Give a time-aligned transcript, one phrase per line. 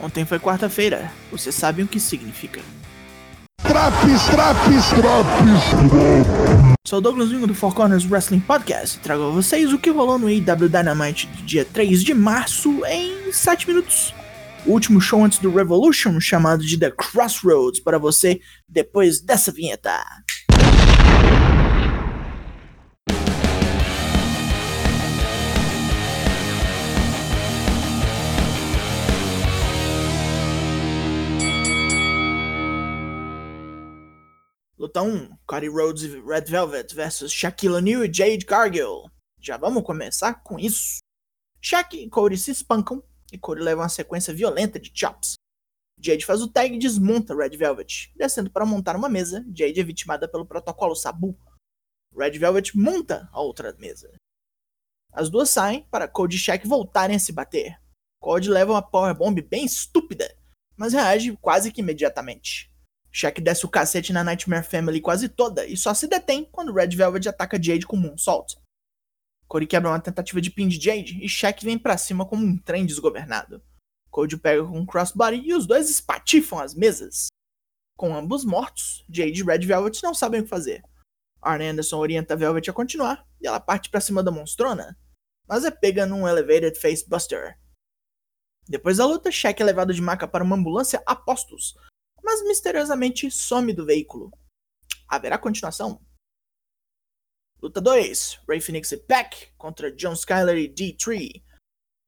[0.00, 1.10] Ontem foi quarta-feira.
[1.30, 2.60] Você sabe o que significa.
[3.62, 6.76] Traps, traps, traps.
[6.86, 10.18] Sou Douglas Vingo do Four Corners Wrestling Podcast e trago a vocês o que rolou
[10.18, 14.14] no AEW Dynamite do dia 3 de março em 7 minutos.
[14.64, 19.92] O último show antes do Revolution, chamado de The Crossroads, para você depois dessa vinheta.
[34.86, 39.10] Luta 1, Cody Rhodes e Red Velvet versus Shaquille O'Neal e Jade Cargill.
[39.40, 40.98] Já vamos começar com isso.
[41.60, 45.34] Shaq e Cody se espancam e Cody leva uma sequência violenta de chops.
[46.00, 48.12] Jade faz o tag e desmonta Red Velvet.
[48.14, 51.36] Descendo para montar uma mesa, Jade é vitimada pelo protocolo Sabu.
[52.16, 54.14] Red Velvet monta a outra mesa.
[55.12, 57.76] As duas saem para Cody e Shaq voltarem a se bater.
[58.20, 60.32] Cody leva uma powerbomb bem estúpida,
[60.76, 62.70] mas reage quase que imediatamente.
[63.16, 66.88] Shaq desce o cacete na Nightmare Family quase toda e só se detém quando Red
[66.88, 68.58] Velvet ataca Jade com Moonsault.
[69.48, 72.58] Cody quebra uma tentativa de pin de Jade e Shaq vem para cima como um
[72.58, 73.62] trem desgovernado.
[74.10, 77.28] Cody pega com um crossbody e os dois espatifam as mesas.
[77.96, 80.84] Com ambos mortos, Jade e Red Velvet não sabem o que fazer.
[81.40, 84.94] Arn Anderson orienta Velvet a continuar e ela parte para cima da monstrona,
[85.48, 87.58] mas é pega num Elevated Face Buster.
[88.68, 91.74] Depois da luta, Shaq é levado de maca para uma ambulância a postos,
[92.26, 94.32] mas misteriosamente some do veículo.
[95.06, 96.04] Haverá continuação?
[97.62, 101.40] Luta 2: Ray Phoenix e Pac contra John Skyler e D3.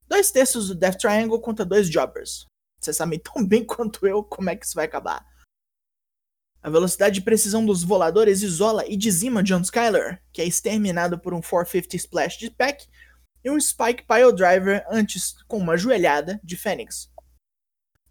[0.08, 2.46] Dois terços do Death Triangle contra dois Jobbers.
[2.80, 5.24] Vocês sabem tão bem quanto eu como é que isso vai acabar.
[6.60, 11.32] A velocidade e precisão dos voladores isola e dizima John Skyler, que é exterminado por
[11.32, 12.84] um 450 Splash de Pac
[13.44, 17.08] e um Spike Pile Driver antes com uma joelhada de Fênix.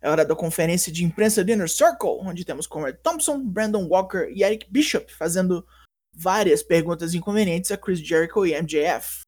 [0.02, 4.30] É hora da conferência de imprensa do Inner Circle, onde temos Conrad Thompson, Brandon Walker
[4.32, 5.66] e Eric Bishop fazendo
[6.14, 9.22] várias perguntas inconvenientes a Chris Jericho e MJF.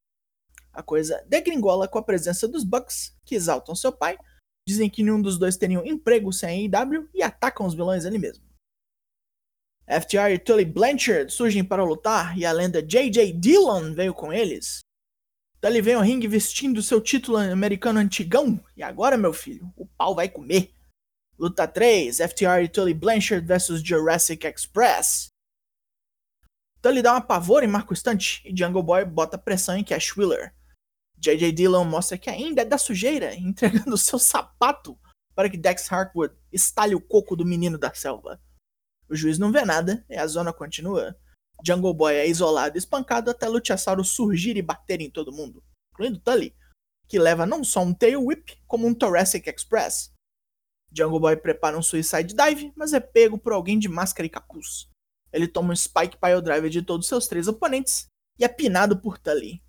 [0.72, 4.18] A coisa degringola com a presença dos Bucks, que exaltam seu pai,
[4.68, 8.20] dizem que nenhum dos dois teria um emprego sem AEW e atacam os vilões ali
[8.20, 8.44] mesmo.
[9.88, 13.34] FTR e Tully Blanchard surgem para lutar e a lenda J.J.
[13.34, 14.82] Dillon veio com eles.
[15.62, 20.16] Tully vem ao ringue vestindo seu título americano antigão e agora, meu filho, o pau
[20.16, 20.74] vai comer.
[21.38, 25.30] Luta 3, FTR e Tully Blanchard vs Jurassic Express.
[26.82, 30.54] Tully dá uma pavor em Marco Stunt e Jungle Boy bota pressão em Cash Wheeler.
[31.18, 31.52] J.J.
[31.52, 34.98] Dillon mostra que ainda é da sujeira, entregando seu sapato
[35.36, 38.42] para que Dex Hartwood estalhe o coco do menino da selva.
[39.10, 41.18] O juiz não vê nada e a zona continua.
[41.66, 46.20] Jungle Boy é isolado e espancado até Luchasaurus surgir e bater em todo mundo, incluindo
[46.20, 46.56] Tully,
[47.08, 50.12] que leva não só um Tail Whip, como um Thoracic Express.
[50.92, 54.90] Jungle Boy prepara um Suicide Dive, mas é pego por alguém de máscara e capuz.
[55.32, 58.08] Ele toma um Spike Pile Driver de todos seus três oponentes
[58.40, 59.62] e é pinado por Tully.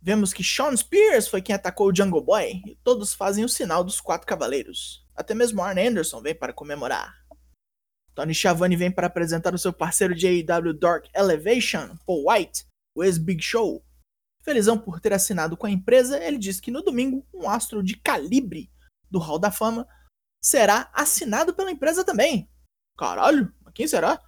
[0.00, 3.82] Vemos que Sean Spears foi quem atacou o Jungle Boy e todos fazem o sinal
[3.82, 5.04] dos quatro cavaleiros.
[5.14, 7.25] Até mesmo Arn Anderson vem para comemorar.
[8.16, 13.04] Tony Schiavone vem para apresentar o seu parceiro de AEW Dark Elevation, Paul White, o
[13.04, 13.84] ex-Big Show.
[14.42, 17.94] Felizão por ter assinado com a empresa, ele diz que no domingo um astro de
[17.94, 18.72] calibre
[19.10, 19.86] do Hall da Fama
[20.42, 22.50] será assinado pela empresa também.
[22.96, 24.18] Caralho, quem será?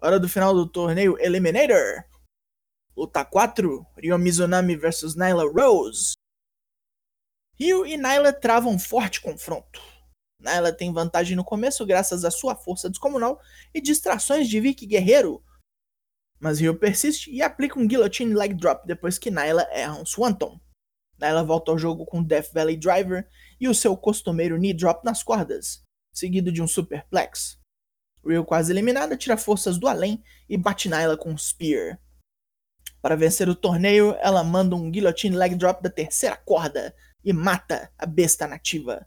[0.00, 2.04] Hora do final do torneio Eliminator.
[2.96, 6.12] Luta 4, Ryo Mizunami vs Nyla Rose.
[7.58, 9.93] Ryo e Nyla travam forte confronto.
[10.40, 13.40] Nyla tem vantagem no começo graças à sua força descomunal
[13.72, 15.42] e distrações de Vicky Guerreiro.
[16.38, 20.60] Mas Ryo persiste e aplica um Guillotine Leg Drop depois que Nyla erra um Swanton.
[21.18, 23.26] Nyla volta ao jogo com Death Valley Driver
[23.60, 27.58] e o seu costumeiro Knee Drop nas cordas, seguido de um Superplex.
[28.26, 31.98] Ryo quase eliminada tira forças do além e bate Nyla com um Spear.
[33.00, 37.92] Para vencer o torneio, ela manda um Guillotine Leg Drop da terceira corda e mata
[37.98, 39.06] a besta nativa.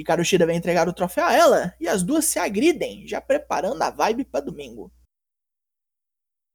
[0.00, 3.82] Hikaru Shida vem entregar o troféu a ela e as duas se agridem, já preparando
[3.82, 4.90] a vibe para domingo.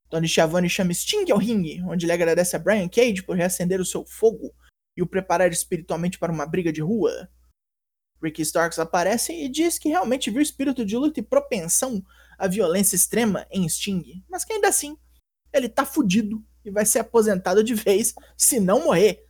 [0.08, 3.84] Tony Schiavone chama Sting ao ringue, onde ele agradece a Brian Cage por reacender o
[3.84, 4.52] seu fogo
[4.96, 7.30] e o preparar espiritualmente para uma briga de rua.
[8.20, 12.04] Ricky Starks aparece e diz que realmente viu espírito de luta e propensão
[12.36, 14.98] à violência extrema em Sting, mas que ainda assim
[15.52, 19.24] ele tá fudido e vai ser aposentado de vez se não morrer.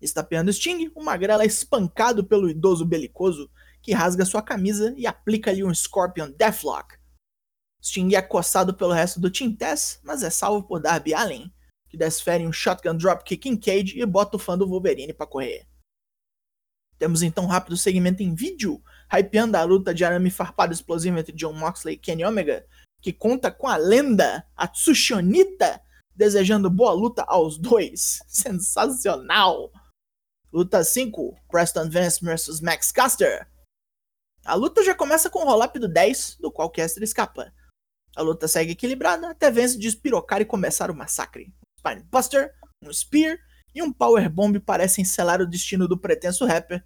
[0.00, 3.50] Estapeando Sting, o Magrela é espancado pelo idoso belicoso,
[3.82, 6.98] que rasga sua camisa e aplica-lhe um Scorpion Deathlock.
[7.82, 11.52] Sting é acossado pelo resto do Team Tess, mas é salvo por Darby Allin,
[11.88, 15.66] que desfere um Shotgun Dropkick em Cage e bota o fã do Wolverine para correr.
[16.98, 21.32] Temos então um rápido segmento em vídeo, hypeando a luta de arame farpado explosivo entre
[21.32, 22.66] John Moxley e Kenny Omega,
[23.00, 25.80] que conta com a lenda, a Tsushionita,
[26.14, 28.22] desejando boa luta aos dois.
[28.28, 29.72] Sensacional!
[30.52, 33.48] Luta 5, Preston Vance vs Max Caster.
[34.44, 37.54] A luta já começa com o roll-up do 10, do qual Caster escapa.
[38.16, 41.46] A luta segue equilibrada até Vance despirocar e começar o massacre.
[41.46, 42.52] Um Spinebuster,
[42.82, 43.38] um Spear
[43.72, 46.84] e um Powerbomb parecem selar o destino do pretenso rapper,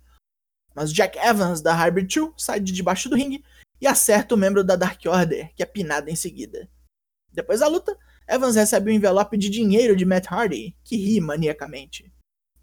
[0.75, 3.43] mas Jack Evans da Hybrid 2 sai de debaixo do ringue
[3.81, 6.69] e acerta o membro da Dark Order, que é pinado em seguida.
[7.33, 7.97] Depois da luta,
[8.29, 12.13] Evans recebe um envelope de dinheiro de Matt Hardy, que ri maniacamente.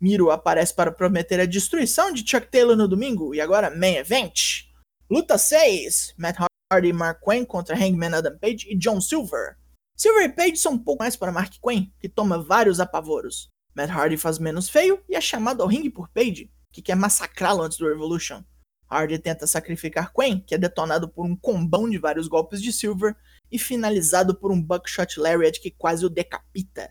[0.02, 4.64] Miro aparece para prometer a destruição de Chuck Taylor no domingo e agora Main Event.
[5.08, 6.38] Luta 6: Matt
[6.72, 9.58] Hardy e Mark Quinn contra Hangman Adam Page e John Silver.
[9.96, 13.50] Silver e Page são um pouco mais para Mark Quinn, que toma vários apavoros.
[13.76, 17.62] Matt Hardy faz menos feio e é chamado ao ringue por Page, que quer massacrá-lo
[17.62, 18.44] antes do Revolution.
[18.90, 23.16] Hardy tenta sacrificar Quen, que é detonado por um combão de vários golpes de Silver
[23.52, 26.90] e finalizado por um Buckshot Lariat que quase o decapita.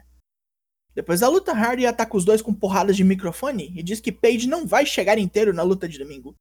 [0.95, 4.49] Depois da luta, Hardy ataca os dois com porradas de microfone e diz que Page
[4.49, 6.35] não vai chegar inteiro na luta de domingo.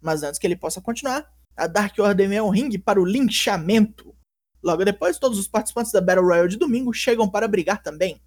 [0.00, 4.14] Mas antes que ele possa continuar, a Dark Order vem ao ringue para o linchamento.
[4.62, 8.20] Logo depois, todos os participantes da Battle Royale de domingo chegam para brigar também.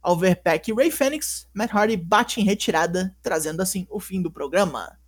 [0.00, 4.22] Ao ver Peck e Ray Phoenix, Matt Hardy bate em retirada, trazendo assim o fim
[4.22, 4.98] do programa.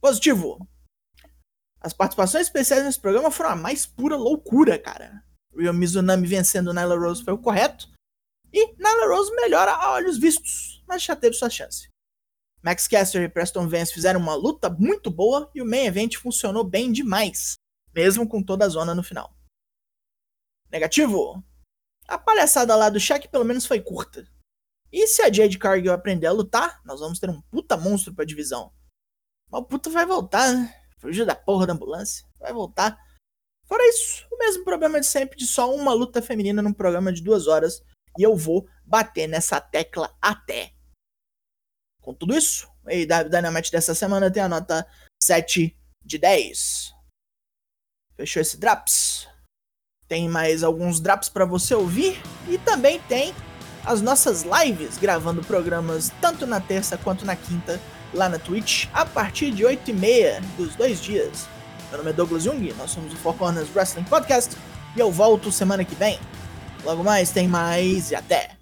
[0.00, 0.68] Positivo.
[1.80, 5.22] As participações especiais nesse programa foram a mais pura loucura, cara.
[5.54, 7.88] Ryo Mizunami vencendo Nyla Rose foi o correto.
[8.52, 11.88] E Nyla Rose melhora a olhos vistos, mas já teve sua chance.
[12.62, 16.64] Max Caster e Preston Vance fizeram uma luta muito boa e o main event funcionou
[16.64, 17.54] bem demais,
[17.94, 19.32] mesmo com toda a zona no final.
[20.70, 21.42] Negativo.
[22.06, 24.26] A palhaçada lá do Shaq pelo menos foi curta.
[24.90, 28.24] E se a Jade Cargill aprender a lutar, nós vamos ter um puta monstro pra
[28.24, 28.72] divisão.
[29.50, 30.74] Mas o puto vai voltar, né?
[30.98, 32.26] Fugiu da porra da ambulância.
[32.38, 32.98] Vai voltar.
[33.66, 37.22] Fora isso, o mesmo problema de sempre de só uma luta feminina num programa de
[37.22, 37.82] duas horas.
[38.18, 40.72] E eu vou bater nessa tecla até.
[42.02, 44.84] Com tudo isso, o AEW Dynamite dessa semana tem a nota
[45.22, 46.92] 7 de 10.
[48.16, 49.28] Fechou esse Draps?
[50.08, 52.20] Tem mais alguns Draps para você ouvir.
[52.48, 53.32] E também tem
[53.84, 57.80] as nossas lives gravando programas tanto na terça quanto na quinta
[58.12, 61.46] lá na Twitch a partir de 8h30 dos dois dias.
[61.90, 64.56] Meu nome é Douglas Jung, nós somos o Four Corners Wrestling Podcast
[64.96, 66.18] e eu volto semana que vem.
[66.84, 68.57] Logo mais tem mais e até!